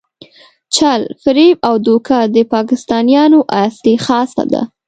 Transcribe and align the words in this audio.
چل، 0.75 1.01
فریب 1.23 1.57
او 1.69 1.75
دوکه 1.85 2.19
د 2.35 2.37
پاکستانیانو 2.53 3.39
اصلي 3.65 3.95
خاصه 4.05 4.43
ده. 4.53 4.61